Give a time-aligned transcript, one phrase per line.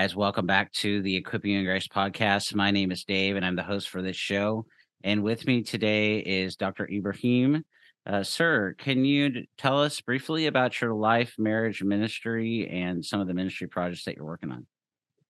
[0.00, 2.54] Guys, welcome back to the Equipping in Grace podcast.
[2.54, 4.64] My name is Dave, and I'm the host for this show.
[5.04, 6.88] And with me today is Dr.
[6.90, 7.66] Ibrahim.
[8.06, 13.26] Uh, sir, can you tell us briefly about your life, marriage, ministry, and some of
[13.26, 14.66] the ministry projects that you're working on?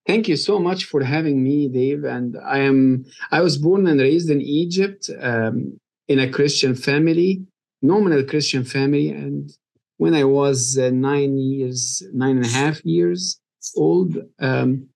[0.07, 2.05] Thank you so much for having me, Dave.
[2.05, 7.45] And I am I was born and raised in Egypt um, in a Christian family,
[7.83, 9.09] nominal Christian family.
[9.09, 9.53] And
[9.97, 13.40] when I was uh, nine years, nine and a half years,
[13.77, 14.89] old, um,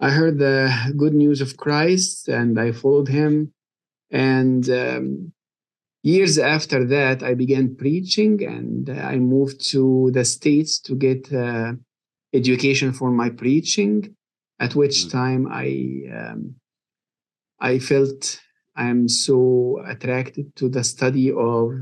[0.00, 3.52] I heard the good news of Christ and I followed him.
[4.10, 5.32] And um,
[6.02, 11.74] years after that, I began preaching and I moved to the States to get uh,
[12.34, 14.16] education for my preaching,
[14.58, 16.56] at which time I, um,
[17.60, 18.40] I felt
[18.74, 21.74] I am so attracted to the study of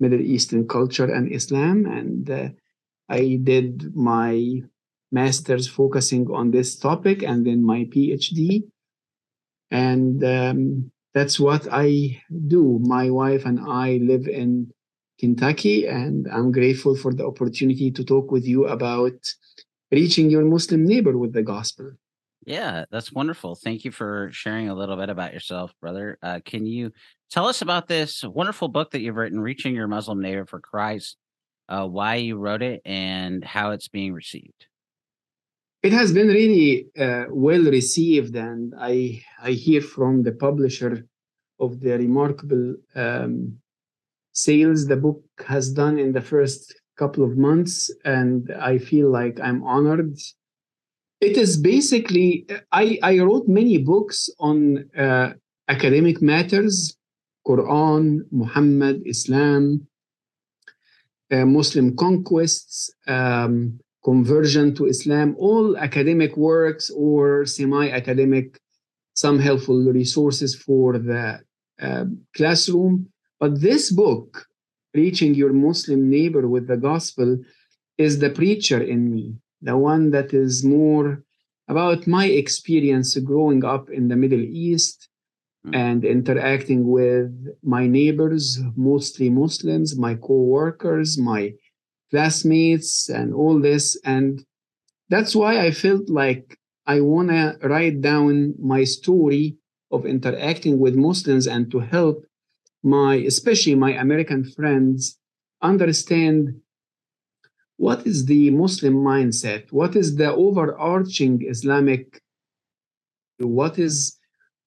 [0.00, 1.86] Middle Eastern culture and Islam.
[1.86, 2.48] And uh,
[3.08, 4.62] I did my
[5.10, 8.64] master's focusing on this topic and then my PhD.
[9.70, 12.78] And um, that's what I do.
[12.82, 14.72] My wife and I live in
[15.18, 19.14] Kentucky, and I'm grateful for the opportunity to talk with you about
[19.90, 21.92] reaching your Muslim neighbor with the gospel.
[22.44, 23.56] Yeah, that's wonderful.
[23.56, 26.18] Thank you for sharing a little bit about yourself, brother.
[26.22, 26.92] Uh, can you
[27.30, 31.16] tell us about this wonderful book that you've written, Reaching Your Muslim Neighbor for Christ,
[31.68, 34.67] uh, why you wrote it, and how it's being received?
[35.82, 41.06] It has been really uh, well received and i i hear from the publisher
[41.60, 43.58] of the remarkable um,
[44.32, 49.38] sales the book has done in the first couple of months and i feel like
[49.40, 50.16] i'm honored.
[51.20, 55.32] It is basically i i wrote many books on uh,
[55.68, 56.96] academic matters
[57.46, 59.86] quran muhammad islam
[61.32, 68.58] uh, muslim conquests um, conversion to Islam, all academic works or semi academic,
[69.24, 71.24] some helpful resources for the
[71.86, 72.04] uh,
[72.36, 72.94] classroom.
[73.40, 74.46] But this book,
[74.94, 77.30] Reaching Your Muslim Neighbor with the Gospel,
[77.98, 79.24] is the preacher in me,
[79.60, 81.22] the one that is more
[81.74, 84.98] about my experience growing up in the Middle East
[85.66, 85.76] mm.
[85.84, 87.30] and interacting with
[87.62, 91.52] my neighbors, mostly Muslims, my co workers, my
[92.10, 93.98] classmates and all this.
[94.04, 94.44] And
[95.08, 99.56] that's why I felt like I want to write down my story
[99.90, 102.24] of interacting with Muslims and to help
[102.82, 105.18] my, especially my American friends,
[105.62, 106.60] understand
[107.76, 109.70] what is the Muslim mindset?
[109.70, 112.20] What is the overarching Islamic?
[113.38, 114.18] What is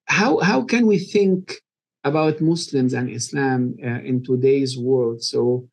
[0.06, 1.56] how how can we think
[2.04, 5.22] about Muslims and Islam uh, in today's world?
[5.24, 5.68] So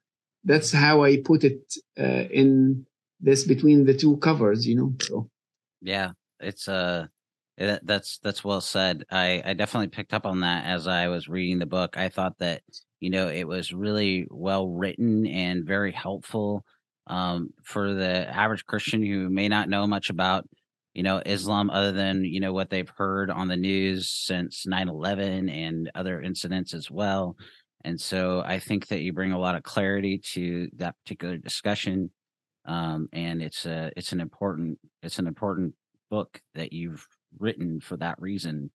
[0.49, 2.87] that's how I put it uh, in
[3.21, 4.95] this between the two covers, you know.
[5.01, 5.31] So
[5.81, 7.07] yeah, it's uh
[7.59, 9.05] that's that's well said.
[9.11, 11.97] I I definitely picked up on that as I was reading the book.
[11.97, 12.63] I thought that
[13.01, 16.65] you know it was really well written and very helpful
[17.07, 20.49] um, for the average Christian who may not know much about
[20.95, 25.51] you know Islam other than you know what they've heard on the news since 9/11
[25.51, 27.37] and other incidents as well.
[27.85, 32.11] And so I think that you bring a lot of clarity to that particular discussion.
[32.65, 35.75] Um, and it's a it's an important it's an important
[36.11, 37.07] book that you've
[37.39, 38.71] written for that reason,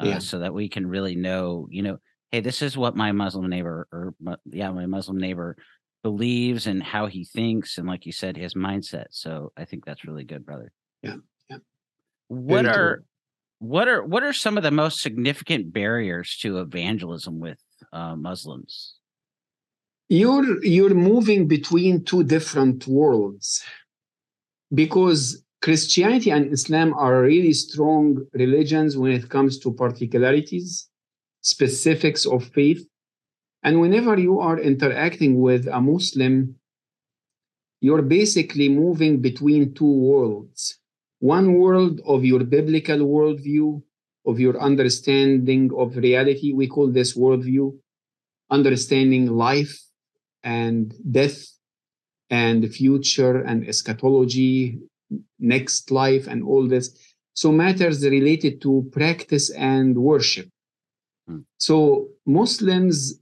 [0.00, 0.18] uh, yeah.
[0.18, 1.98] so that we can really know, you know,
[2.30, 4.14] hey, this is what my Muslim neighbor or
[4.46, 5.56] yeah, my Muslim neighbor
[6.02, 9.06] believes and how he thinks, and like you said, his mindset.
[9.10, 10.72] So I think that's really good, brother.
[11.02, 11.16] Yeah,
[11.48, 11.58] yeah.
[12.28, 13.04] What Very are
[13.58, 17.58] what are what are some of the most significant barriers to evangelism with
[17.92, 18.94] uh, Muslims?
[20.08, 23.62] You're you're moving between two different worlds
[24.72, 30.88] because Christianity and Islam are really strong religions when it comes to particularities,
[31.40, 32.86] specifics of faith.
[33.62, 36.56] And whenever you are interacting with a Muslim,
[37.80, 40.78] you're basically moving between two worlds.
[41.20, 43.82] One world of your biblical worldview,
[44.28, 46.52] of your understanding of reality.
[46.52, 47.66] We call this worldview,
[48.50, 49.74] understanding life
[50.42, 51.38] and death,
[52.30, 54.78] and the future and eschatology,
[55.38, 56.86] next life, and all this.
[57.32, 60.48] So matters related to practice and worship.
[61.26, 61.40] Hmm.
[61.56, 63.18] So Muslims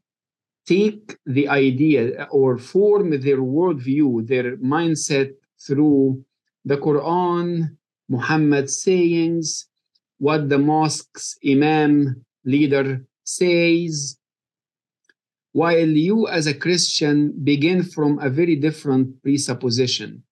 [0.67, 5.31] take the idea or form their worldview, their mindset
[5.65, 6.25] through
[6.65, 7.77] the Quran,
[8.09, 9.67] Muhammad's sayings,
[10.19, 14.19] what the mosque's imam leader says,
[15.53, 20.23] while you as a Christian begin from a very different presupposition.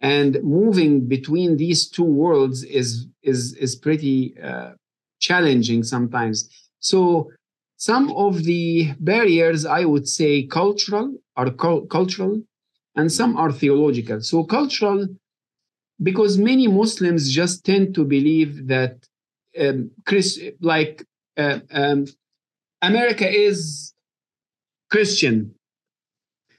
[0.00, 4.72] And moving between these two worlds is, is, is pretty uh,
[5.20, 6.48] challenging sometimes.
[6.80, 7.30] So
[7.76, 12.42] some of the barriers, I would say, cultural are cul- cultural,
[12.96, 14.20] and some are theological.
[14.20, 15.06] So cultural,
[16.02, 19.06] because many Muslims just tend to believe that
[19.58, 21.04] um, Chris, like
[21.36, 22.06] uh, um,
[22.80, 23.92] America is
[24.90, 25.54] Christian,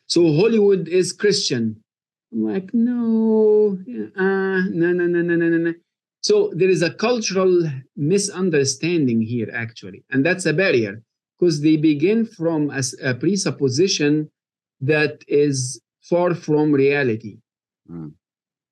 [0.08, 1.82] so Hollywood is Christian.
[2.32, 3.78] I'm like, no,
[4.18, 5.74] uh, no, no, no, no, no, no.
[6.22, 11.02] So there is a cultural misunderstanding here, actually, and that's a barrier
[11.38, 14.30] because they begin from a, a presupposition
[14.82, 17.38] that is far from reality.
[17.90, 18.14] Mm.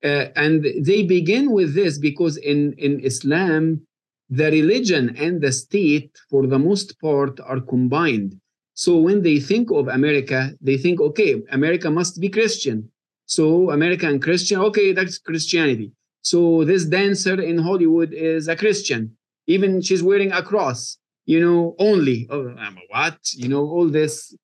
[0.04, 3.86] Uh, and they begin with this because in, in Islam,
[4.32, 8.40] the religion and the state, for the most part, are combined.
[8.72, 12.90] So when they think of America, they think, okay, America must be Christian.
[13.26, 15.92] So America and Christian, okay, that's Christianity.
[16.22, 19.14] So this dancer in Hollywood is a Christian.
[19.46, 20.96] Even she's wearing a cross,
[21.26, 22.26] you know, only.
[22.30, 23.18] Oh, um, what?
[23.34, 24.34] You know, all this,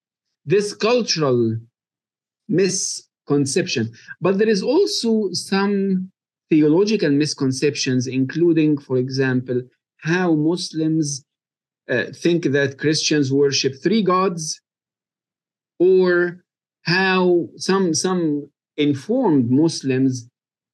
[0.45, 1.57] this cultural
[2.47, 3.91] misconception.
[4.21, 6.13] But there is also some
[6.51, 9.63] theological misconceptions, including, for example,
[9.99, 11.25] how Muslims
[11.89, 14.61] uh, think that Christians worship three gods,
[15.79, 16.45] or
[16.83, 20.29] how some some informed Muslims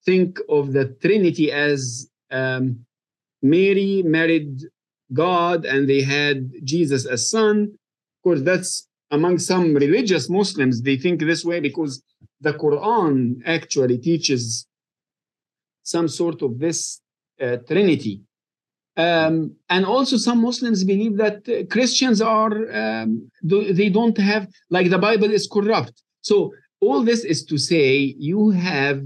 [0.04, 2.84] think of the Trinity as um,
[3.42, 4.62] Mary married
[5.12, 7.56] God and they had Jesus as son.
[7.72, 10.82] Of course, that's among some religious Muslims.
[10.82, 12.02] They think this way because
[12.40, 14.66] the Quran actually teaches
[15.82, 17.00] some sort of this
[17.40, 18.22] uh, Trinity.
[18.96, 24.88] Um, and also, some Muslims believe that uh, Christians are, um, they don't have, like
[24.88, 26.02] the Bible is corrupt.
[26.20, 29.02] So, all this is to say you have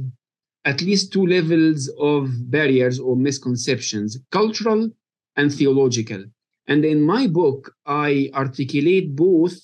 [0.64, 4.90] at least two levels of barriers or misconceptions cultural
[5.36, 6.24] and theological.
[6.66, 9.58] And in my book, I articulate both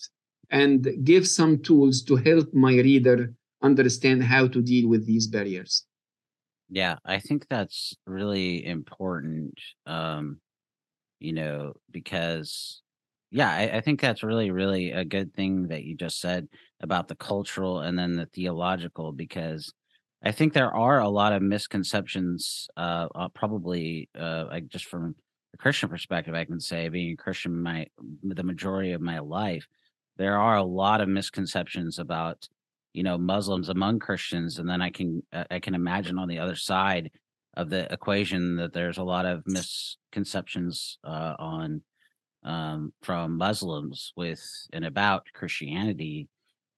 [0.50, 5.84] and give some tools to help my reader understand how to deal with these barriers.
[6.68, 9.58] Yeah, I think that's really important.
[9.86, 10.40] Um,
[11.20, 12.82] you know, because
[13.30, 16.48] yeah, I, I think that's really, really a good thing that you just said
[16.80, 19.72] about the cultural and then the theological, because
[20.24, 25.16] I think there are a lot of misconceptions, uh, uh probably, uh, like just from
[25.54, 27.86] a Christian perspective, I can say being a Christian my
[28.22, 29.66] the majority of my life,
[30.16, 32.48] there are a lot of misconceptions about
[32.94, 36.38] you know Muslims among Christians, and then I can uh, I can imagine on the
[36.38, 37.10] other side
[37.56, 41.82] of the equation that there's a lot of misconceptions uh, on
[42.44, 44.42] um, from Muslims with
[44.72, 46.28] and about Christianity,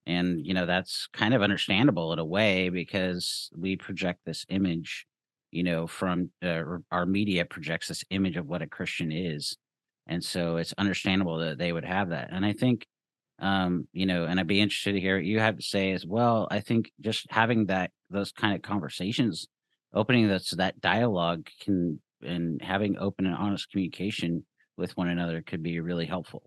[0.07, 5.07] and you know that's kind of understandable in a way because we project this image,
[5.51, 9.59] you know, from uh, our media projects this image of what a Christian is,
[10.07, 12.87] and so it's understandable that they would have that, and I think
[13.39, 16.07] um you know and i'd be interested to hear what you have to say as
[16.07, 16.49] well.
[16.51, 19.47] I think just having that those kind of conversations
[19.93, 24.45] opening this that dialogue can and having open and honest communication
[24.77, 26.43] with one another could be really helpful.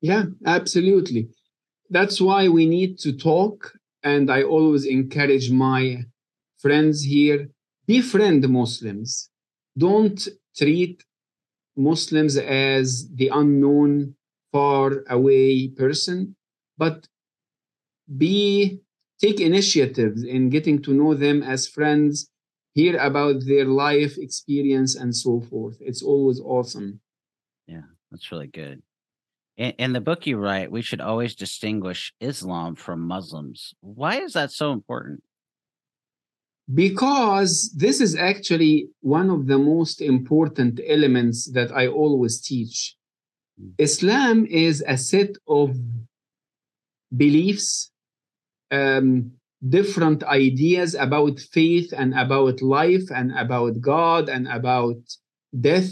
[0.00, 1.28] Yeah absolutely.
[1.88, 3.72] That's why we need to talk
[4.02, 6.04] and i always encourage my
[6.58, 7.48] friends here
[7.86, 9.30] befriend muslims.
[9.76, 11.02] Don't treat
[11.76, 14.14] muslims as the unknown
[14.52, 16.36] far away person,
[16.76, 17.06] but
[18.16, 18.80] be
[19.20, 22.30] take initiatives in getting to know them as friends,
[22.74, 25.76] hear about their life experience and so forth.
[25.80, 27.00] It's always awesome.
[27.66, 28.82] Yeah, that's really good.
[29.56, 33.74] In, in the book you write, we should always distinguish Islam from Muslims.
[33.80, 35.22] Why is that so important?
[36.72, 42.96] Because this is actually one of the most important elements that I always teach
[43.78, 45.76] Islam is a set of
[47.16, 47.90] beliefs,
[48.70, 49.32] um,
[49.68, 55.00] different ideas about faith and about life and about God and about
[55.58, 55.90] death.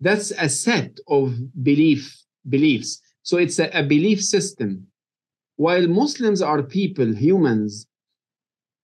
[0.00, 2.16] That's a set of belief
[2.48, 3.00] beliefs.
[3.22, 4.88] So it's a, a belief system.
[5.56, 7.86] While Muslims are people, humans,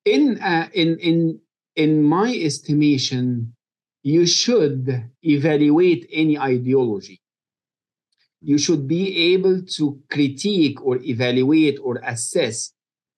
[0.05, 1.39] in uh, in in
[1.77, 3.55] in my estimation,
[4.03, 7.22] you should evaluate any ideology.
[8.43, 12.73] You should be able to critique or evaluate or assess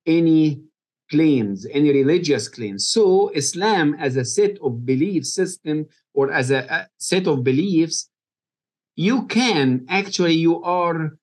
[0.07, 0.62] any
[1.11, 2.88] claims, any religious claims.
[2.88, 8.11] So, Islam, as a set of belief system or as a, a set of beliefs,
[8.97, 11.16] you can actually, you are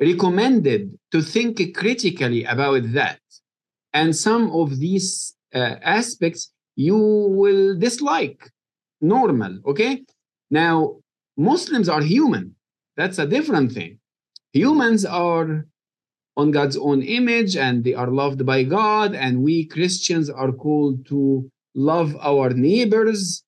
[0.00, 3.20] recommended to think critically about that.
[3.92, 8.50] And some of these uh, aspects you will dislike.
[9.00, 10.04] Normal, okay?
[10.50, 10.96] Now,
[11.36, 12.54] Muslims are human.
[12.96, 13.98] That's a different thing.
[14.52, 15.66] Humans are
[16.36, 21.06] on God's own image and they are loved by God, and we Christians are called
[21.06, 23.44] to love our neighbors.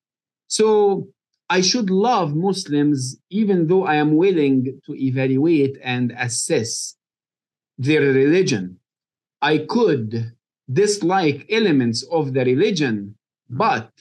[0.47, 1.07] So
[1.49, 6.95] I should love Muslims even though I am willing to evaluate and assess
[7.77, 8.79] their religion.
[9.41, 10.33] I could
[10.71, 13.15] dislike elements of the religion,
[13.49, 13.91] but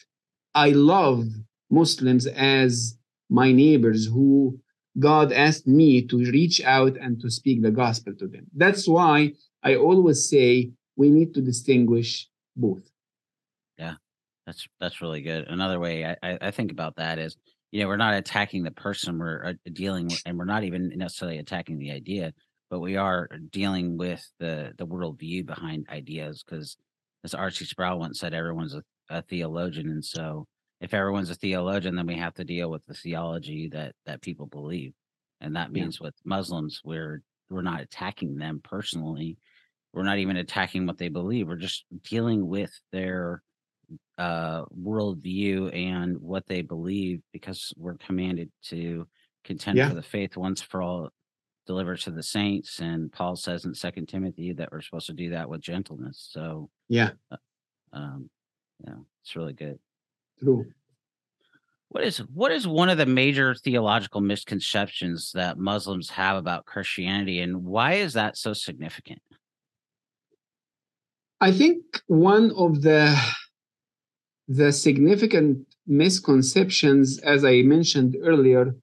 [0.55, 1.27] I love
[1.71, 2.97] Muslims as
[3.29, 4.61] my neighbors who
[4.99, 8.47] God asked me to reach out and to speak the gospel to them.
[8.55, 9.33] That's why
[9.63, 12.83] I always say we need to distinguish both.
[13.77, 13.95] Yeah,
[14.47, 15.47] that's that's really good.
[15.49, 17.37] Another way I, I think about that is,
[17.73, 20.93] you know, we're not attacking the person we're uh, dealing with, and we're not even
[20.97, 22.33] necessarily attacking the idea,
[22.71, 26.45] but we are dealing with the the worldview behind ideas.
[26.45, 26.77] Because
[27.25, 27.65] as R.C.
[27.65, 30.47] Sproul once said, everyone's a, a theologian, and so
[30.85, 34.47] if everyone's a theologian, then we have to deal with the theology that that people
[34.47, 34.93] believe,
[35.41, 36.09] and that means yeah.
[36.09, 39.39] with Muslims, we're we're not attacking them personally.
[39.95, 41.49] We're not even attacking what they believe.
[41.49, 43.43] We're just dealing with their
[44.19, 49.07] uh, worldview and what they believe because we're commanded to
[49.45, 49.89] contend yeah.
[49.89, 51.11] for the faith once for all
[51.67, 55.31] delivered to the saints and paul says in second timothy that we're supposed to do
[55.31, 57.37] that with gentleness so yeah uh,
[57.93, 58.29] um
[58.87, 59.79] yeah it's really good
[60.41, 60.67] True.
[61.89, 67.41] What is what is one of the major theological misconceptions that Muslims have about Christianity,
[67.41, 69.23] and why is that so significant?
[71.41, 73.17] I think one of the
[74.49, 78.75] the significant misconceptions, as I mentioned earlier,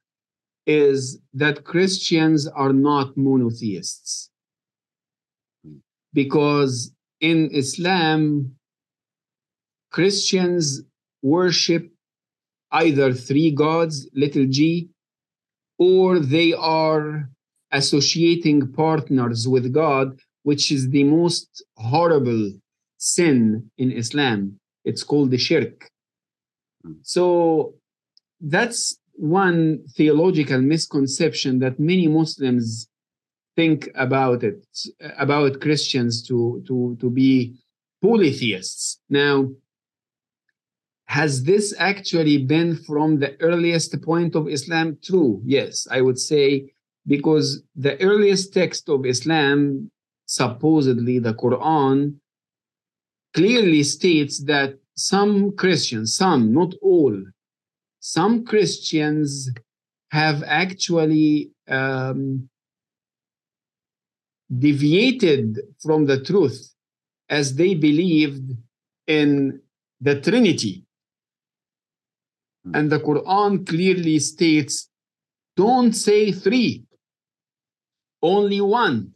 [0.65, 4.29] is that Christians are not monotheists.
[5.65, 5.77] Hmm.
[6.13, 8.55] Because in Islam,
[9.91, 10.81] Christians
[11.21, 11.89] worship
[12.71, 14.89] either three gods, little g,
[15.77, 17.29] or they are
[17.71, 22.51] associating partners with God, which is the most horrible
[22.97, 24.59] sin in Islam.
[24.85, 25.89] It's called the shirk.
[26.83, 26.93] Hmm.
[27.03, 27.75] So
[28.39, 32.87] that's one theological misconception that many Muslims
[33.55, 34.65] think about it,
[35.17, 37.55] about Christians to, to, to be
[38.01, 38.99] polytheists.
[39.09, 39.49] Now,
[41.11, 44.97] has this actually been from the earliest point of Islam?
[45.03, 46.71] True, yes, I would say,
[47.05, 49.91] because the earliest text of Islam,
[50.25, 52.15] supposedly the Quran,
[53.33, 57.21] clearly states that some Christians, some, not all,
[57.99, 59.51] some Christians
[60.11, 62.49] have actually um,
[64.65, 66.73] deviated from the truth
[67.27, 68.53] as they believed
[69.07, 69.59] in
[69.99, 70.85] the Trinity.
[72.65, 72.75] Hmm.
[72.75, 74.89] And the Quran clearly states
[75.57, 76.83] don't say three,
[78.21, 79.13] only one.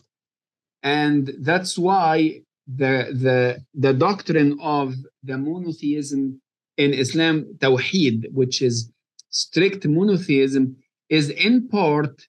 [0.84, 6.42] And that's why the, the, the doctrine of the monotheism
[6.78, 8.92] in Islam, Tawheed, which is
[9.30, 10.76] strict monotheism,
[11.10, 12.28] is in part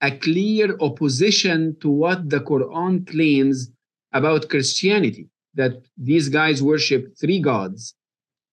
[0.00, 3.70] a clear opposition to what the Quran claims
[4.12, 7.94] about Christianity, that these guys worship three gods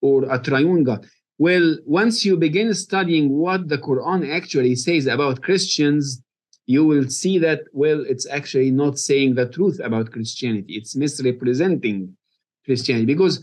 [0.02, 1.08] or a triune God.
[1.40, 6.22] Well, once you begin studying what the Quran actually says about Christians,
[6.66, 10.74] you will see that, well, it's actually not saying the truth about Christianity.
[10.74, 12.18] It's misrepresenting
[12.66, 13.42] Christianity because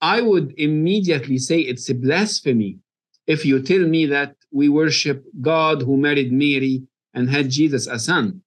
[0.00, 2.80] I would immediately say it's a blasphemy
[3.28, 6.82] if you tell me that we worship God who married Mary
[7.14, 8.42] and had Jesus a son.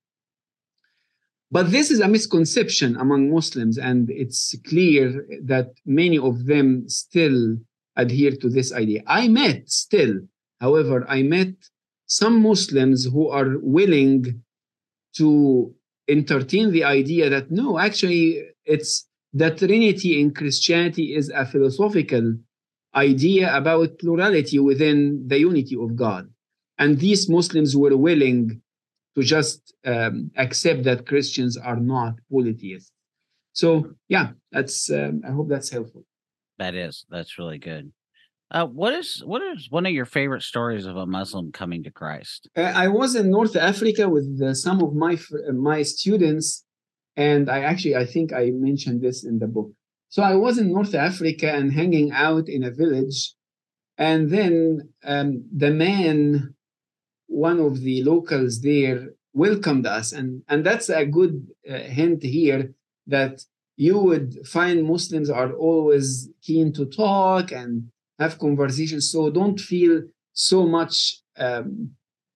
[1.51, 7.57] But this is a misconception among Muslims, and it's clear that many of them still
[8.03, 9.01] adhere to this idea.
[9.07, 10.13] I met still,
[10.59, 11.53] however, I met
[12.07, 14.41] some Muslims who are willing
[15.17, 15.73] to
[16.07, 18.23] entertain the idea that no, actually,
[18.65, 18.91] it's
[19.33, 22.25] the Trinity in Christianity is a philosophical
[22.95, 26.23] idea about plurality within the unity of God.
[26.79, 28.61] And these Muslims were willing
[29.15, 32.91] to just um, accept that Christians are not polytheists.
[33.53, 34.89] So yeah, that's.
[34.89, 36.03] Um, I hope that's helpful.
[36.59, 37.05] That is.
[37.09, 37.91] That's really good.
[38.51, 41.91] Uh, what is what is one of your favorite stories of a Muslim coming to
[41.91, 42.49] Christ?
[42.55, 45.17] Uh, I was in North Africa with uh, some of my
[45.53, 46.65] my students,
[47.15, 49.71] and I actually I think I mentioned this in the book.
[50.09, 53.35] So I was in North Africa and hanging out in a village,
[53.97, 56.55] and then um, the man,
[57.27, 62.73] one of the locals there, welcomed us, and and that's a good uh, hint here
[63.05, 63.43] that
[63.79, 69.09] you would find Muslims are always keen to talk and have conversations.
[69.09, 70.01] So don't feel
[70.33, 71.91] so much um,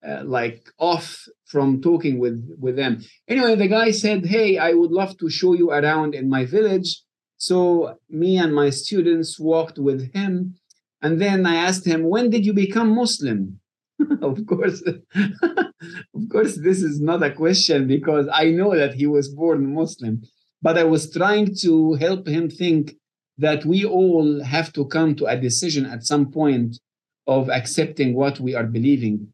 [0.08, 3.04] uh, like off from talking with with them.
[3.28, 6.90] Anyway, the guy said, "Hey, I would love to show you around in my village."
[7.36, 10.56] So me and my students walked with him,
[11.02, 13.60] and then I asked him, "When did you become Muslim?"
[14.22, 14.82] of course,
[16.18, 20.24] of course, this is not a question because I know that he was born Muslim,
[20.64, 22.96] but I was trying to help him think
[23.38, 26.80] that we all have to come to a decision at some point
[27.28, 29.34] of accepting what we are believing.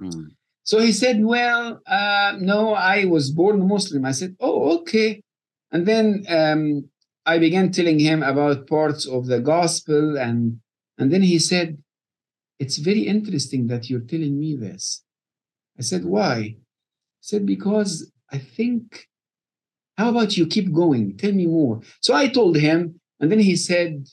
[0.00, 0.32] Mm.
[0.64, 4.04] So he said, Well, uh, no, I was born Muslim.
[4.04, 5.22] I said, Oh, okay.
[5.72, 6.90] And then um,
[7.24, 10.18] I began telling him about parts of the gospel.
[10.18, 10.60] And,
[10.98, 11.78] and then he said,
[12.58, 15.02] It's very interesting that you're telling me this.
[15.78, 16.40] I said, Why?
[16.40, 16.56] He
[17.22, 19.07] said, Because I think,
[19.98, 21.16] how about you keep going?
[21.16, 21.80] Tell me more.
[22.00, 24.08] So I told him and then he said,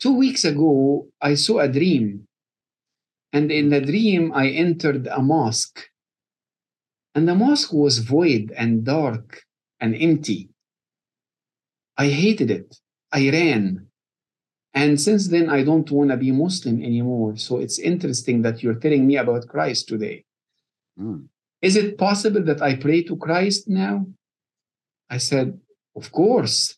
[0.00, 2.26] Two weeks ago, I saw a dream.
[3.34, 5.90] And in the dream, I entered a mosque.
[7.14, 9.42] And the mosque was void and dark
[9.78, 10.48] and empty.
[11.98, 12.74] I hated it.
[13.12, 13.88] I ran.
[14.72, 17.36] And since then, I don't want to be Muslim anymore.
[17.36, 20.24] So it's interesting that you're telling me about Christ today.
[20.98, 21.28] Mm.
[21.62, 24.06] Is it possible that I pray to Christ now?
[25.10, 25.58] I said,
[25.96, 26.76] of course.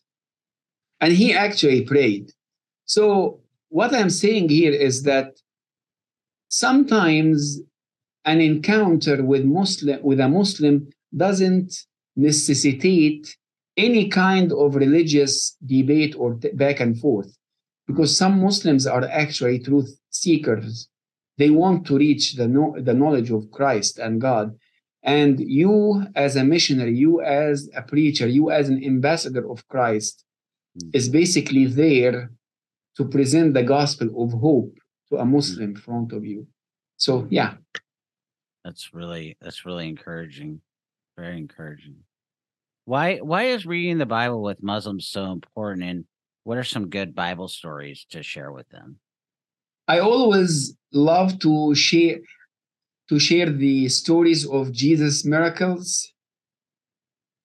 [0.99, 2.31] And he actually prayed.
[2.85, 5.33] So, what I'm saying here is that
[6.49, 7.59] sometimes
[8.25, 11.73] an encounter with Muslim with a Muslim doesn't
[12.15, 13.35] necessitate
[13.75, 17.35] any kind of religious debate or t- back and forth
[17.87, 20.87] because some Muslims are actually truth seekers.
[21.37, 24.55] They want to reach the, no- the knowledge of Christ and God.
[25.03, 30.23] And you, as a missionary, you, as a preacher, you, as an ambassador of Christ,
[30.81, 30.95] mm.
[30.95, 32.31] is basically there
[32.95, 34.77] to present the gospel of hope
[35.09, 36.47] to a Muslim in front of you.
[36.97, 37.55] So, yeah.
[38.63, 40.61] That's really that's really encouraging.
[41.17, 41.97] Very encouraging.
[42.85, 46.05] Why why is reading the Bible with Muslims so important and
[46.45, 48.99] what are some good Bible stories to share with them?
[49.87, 52.19] I always love to share
[53.09, 56.13] to share the stories of Jesus' miracles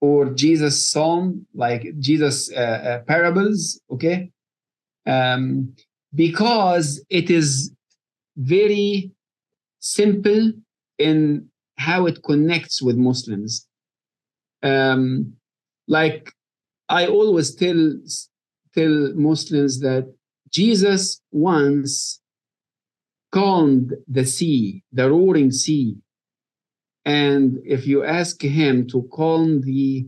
[0.00, 4.30] or Jesus' psalm, like Jesus' uh, uh, parables, okay?
[5.06, 5.74] Um,
[6.14, 7.72] because it is
[8.36, 9.10] very
[9.80, 10.52] simple
[10.98, 13.66] in how it connects with Muslims.
[14.62, 15.34] Um,
[15.86, 16.32] like
[16.88, 17.98] I always tell
[18.74, 20.12] tell Muslims that
[20.50, 22.20] Jesus once
[23.30, 25.96] calmed the sea, the roaring sea.
[27.04, 30.06] And if you ask him to calm the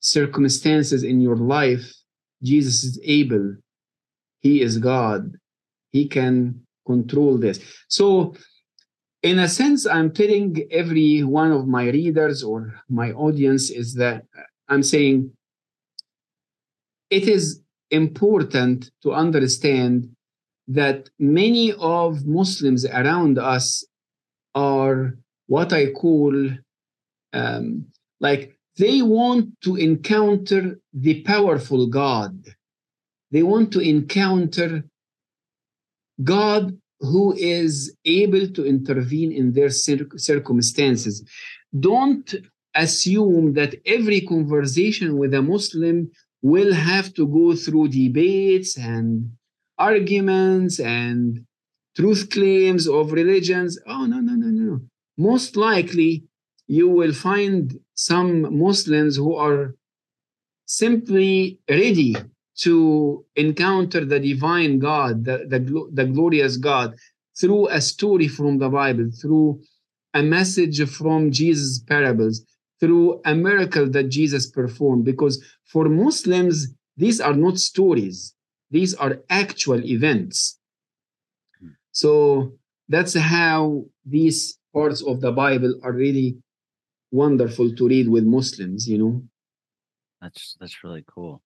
[0.00, 1.92] circumstances in your life,
[2.42, 3.56] Jesus is able.
[4.40, 5.32] He is God.
[5.92, 7.60] He can control this.
[7.88, 8.34] So,
[9.22, 14.24] in a sense, I'm telling every one of my readers or my audience is that
[14.68, 15.30] I'm saying
[17.08, 20.08] it is important to understand
[20.68, 23.84] that many of Muslims around us
[24.54, 25.14] are
[25.46, 26.34] what I call
[27.32, 27.86] um,
[28.20, 32.46] like they want to encounter the powerful God.
[33.30, 34.84] They want to encounter
[36.22, 41.24] God who is able to intervene in their cir- circumstances.
[41.78, 42.34] Don't
[42.74, 46.10] assume that every conversation with a Muslim
[46.42, 49.30] will have to go through debates and
[49.78, 51.44] arguments and
[51.96, 53.78] truth claims of religions.
[53.86, 54.80] Oh, no, no, no, no.
[55.16, 56.24] Most likely,
[56.66, 59.74] you will find some Muslims who are
[60.66, 62.16] simply ready
[62.56, 65.60] to encounter the divine God, the, the,
[65.92, 66.94] the glorious God,
[67.38, 69.60] through a story from the Bible, through
[70.14, 72.44] a message from Jesus' parables,
[72.78, 75.04] through a miracle that Jesus performed.
[75.04, 78.34] Because for Muslims, these are not stories,
[78.72, 80.58] these are actual events.
[81.92, 82.52] So
[82.88, 86.38] that's how these parts of the Bible are really
[87.10, 89.22] wonderful to read with Muslims, you know.
[90.20, 91.42] That's that's really cool.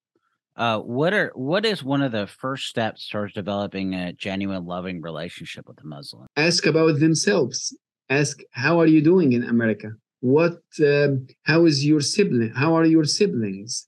[0.55, 5.01] Uh, what are what is one of the first steps towards developing a genuine loving
[5.01, 6.27] relationship with a Muslim?
[6.35, 7.75] Ask about themselves.
[8.09, 9.91] Ask how are you doing in America?
[10.21, 12.53] What um, how is your sibling?
[12.55, 13.87] How are your siblings?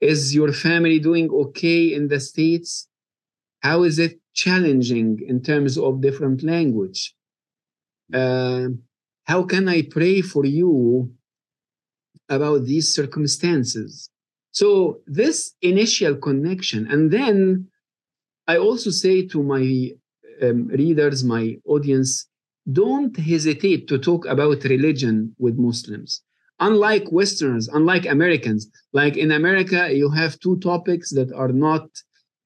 [0.00, 2.88] Is your family doing okay in the states?
[3.60, 7.14] How is it challenging in terms of different language?
[8.12, 8.68] Uh,
[9.24, 11.12] how can I pray for you
[12.28, 14.10] about these circumstances?
[14.52, 17.68] So this initial connection, and then
[18.46, 19.90] I also say to my
[20.42, 22.28] um, readers, my audience,
[22.70, 26.22] don't hesitate to talk about religion with Muslims.
[26.58, 31.86] Unlike Westerners, unlike Americans, like in America, you have two topics that are not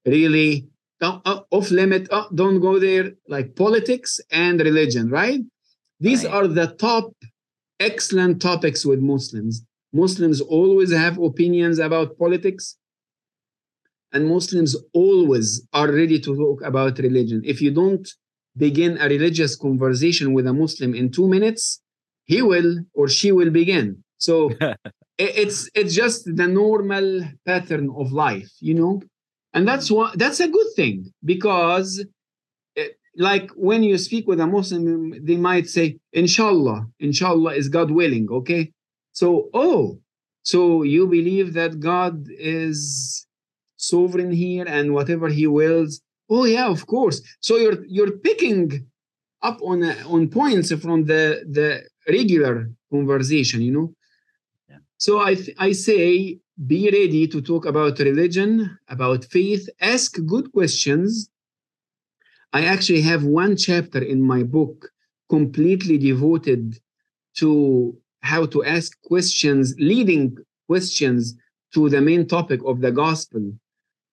[0.05, 0.67] really
[1.01, 2.09] uh, off limit.
[2.11, 5.41] Uh, don't go there, like politics and religion, right?
[6.01, 6.35] These right.
[6.35, 7.13] are the top
[7.79, 9.65] excellent topics with Muslims.
[9.93, 12.77] Muslims always have opinions about politics,
[14.13, 17.43] and Muslims always are ready to talk about religion.
[17.45, 18.09] If you don't
[18.57, 21.81] begin a religious conversation with a Muslim in two minutes,
[22.25, 24.03] he will or she will begin.
[24.19, 24.51] So
[25.19, 29.03] it's it's just the normal pattern of life, you know,
[29.55, 32.05] and that's what that's a good thing because
[33.17, 38.29] like when you speak with a Muslim, they might say, Inshallah, Inshallah is God willing,
[38.31, 38.73] okay?
[39.13, 39.99] So, oh,
[40.43, 43.27] so you believe that God is
[43.77, 46.01] sovereign here and whatever He wills.
[46.29, 47.21] Oh yeah, of course.
[47.41, 48.87] So you're you're picking
[49.43, 53.95] up on uh, on points from the the regular conversation, you know.
[54.69, 54.79] Yeah.
[54.97, 59.69] So I th- I say be ready to talk about religion, about faith.
[59.81, 61.31] Ask good questions.
[62.53, 64.91] I actually have one chapter in my book
[65.29, 66.79] completely devoted
[67.37, 70.37] to how to ask questions, leading
[70.67, 71.35] questions
[71.75, 73.53] to the main topic of the gospel.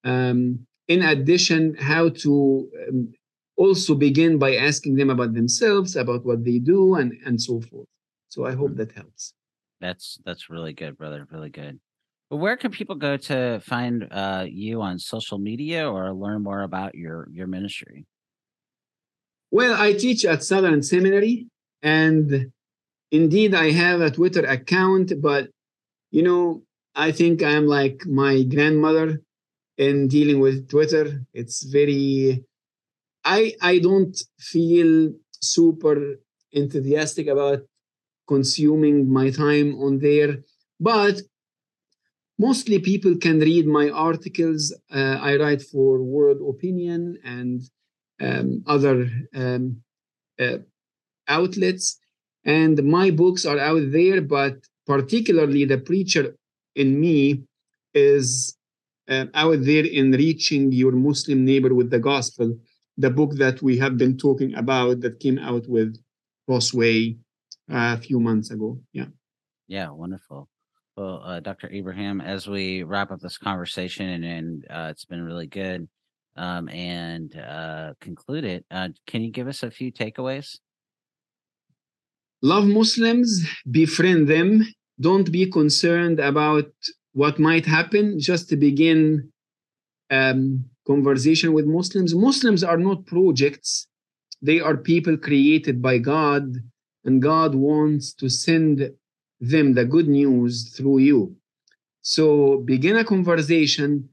[0.04, 3.12] Um, in addition, how to um,
[3.58, 7.88] also begin by asking them about themselves, about what they do, and and so forth.
[8.28, 9.34] So I hope that helps.
[9.80, 11.26] That's that's really good, brother.
[11.30, 11.78] Really good.
[12.30, 16.62] But where can people go to find uh, you on social media or learn more
[16.62, 18.06] about your your ministry?
[19.50, 21.48] Well, I teach at Southern Seminary,
[21.82, 22.52] and
[23.10, 25.48] indeed, I have a Twitter account, but
[26.10, 26.62] you know,
[26.94, 29.22] I think I'm like my grandmother
[29.78, 31.24] in dealing with Twitter.
[31.32, 32.44] It's very,
[33.36, 33.40] I
[33.72, 34.16] I don't
[34.52, 34.92] feel
[35.56, 35.96] super
[36.52, 37.60] enthusiastic about
[38.26, 40.32] consuming my time on there,
[40.80, 41.16] but
[42.38, 44.62] mostly people can read my articles.
[44.90, 47.62] Uh, I write for World Opinion and
[48.20, 49.82] um, other um,
[50.40, 50.58] uh,
[51.28, 51.98] outlets.
[52.44, 56.36] And my books are out there, but particularly the preacher
[56.74, 57.44] in me
[57.94, 58.56] is
[59.08, 62.58] uh, out there in reaching your Muslim neighbor with the gospel,
[62.98, 65.96] the book that we have been talking about that came out with
[66.46, 67.16] Crossway
[67.72, 68.80] uh, a few months ago.
[68.92, 69.06] Yeah.
[69.68, 70.48] Yeah, wonderful.
[70.96, 71.70] Well, uh, Dr.
[71.70, 75.88] Abraham, as we wrap up this conversation, and, and uh, it's been really good,
[76.36, 78.64] um, and uh, conclude it.
[78.70, 80.58] Uh, can you give us a few takeaways?
[82.42, 84.66] Love Muslims, befriend them.
[85.00, 86.66] Don't be concerned about
[87.12, 88.18] what might happen.
[88.18, 89.32] Just to begin
[90.10, 92.14] um, conversation with Muslims.
[92.14, 93.86] Muslims are not projects;
[94.48, 96.44] they are people created by God,
[97.04, 98.76] and God wants to send
[99.52, 101.36] them the good news through you.
[102.02, 102.24] So
[102.72, 104.08] begin a conversation.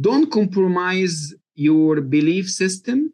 [0.00, 3.12] Don't compromise your belief system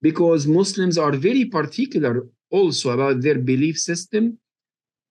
[0.00, 4.38] because Muslims are very particular also about their belief system.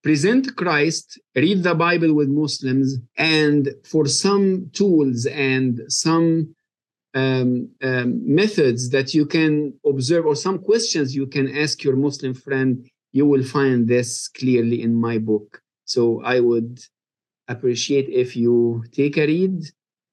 [0.03, 6.54] Present Christ, read the Bible with Muslims, and for some tools and some
[7.15, 12.33] um, um, methods that you can observe or some questions you can ask your Muslim
[12.33, 15.61] friend, you will find this clearly in my book.
[15.85, 16.81] So I would
[17.47, 19.63] appreciate if you take a read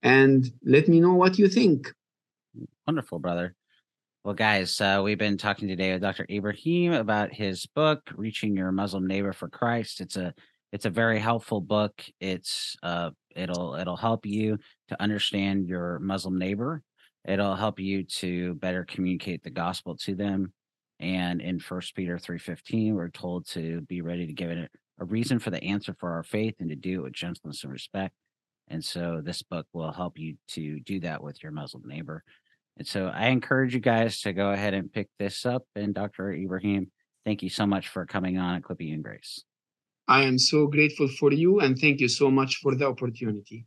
[0.03, 1.93] and let me know what you think.
[2.87, 3.55] Wonderful, brother.
[4.25, 6.27] Well, guys, uh, we've been talking today with Dr.
[6.31, 10.33] Ibrahim about his book, "Reaching Your Muslim Neighbor for Christ." It's a
[10.71, 12.05] it's a very helpful book.
[12.21, 16.83] It's uh, it'll it'll help you to understand your Muslim neighbor.
[17.25, 20.53] It'll help you to better communicate the gospel to them.
[21.01, 25.05] And in First Peter three fifteen, we're told to be ready to give it a
[25.05, 28.15] reason for the answer for our faith and to do it with gentleness and respect.
[28.69, 32.23] And so this book will help you to do that with your Muslim neighbor.
[32.79, 35.65] And so I encourage you guys to go ahead and pick this up.
[35.75, 36.33] And Dr.
[36.33, 36.91] Ibrahim,
[37.25, 39.45] thank you so much for coming on Equipping and Grace.
[40.09, 43.67] I am so grateful for you and thank you so much for the opportunity.